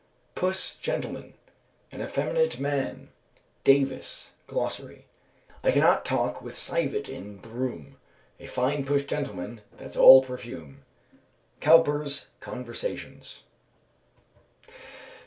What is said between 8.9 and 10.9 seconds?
gentleman that's all perfume."